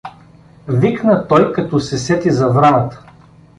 [0.67, 3.03] Викна той, като се сети за враната.